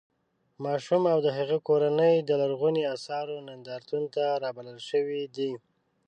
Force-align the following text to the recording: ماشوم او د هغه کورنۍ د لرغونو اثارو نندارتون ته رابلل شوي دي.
ماشوم 0.63 1.03
او 1.13 1.19
د 1.25 1.27
هغه 1.37 1.57
کورنۍ 1.67 2.15
د 2.23 2.29
لرغونو 2.41 2.81
اثارو 2.95 3.35
نندارتون 3.47 4.03
ته 4.15 4.23
رابلل 4.43 4.79
شوي 4.89 5.23
دي. 5.35 5.51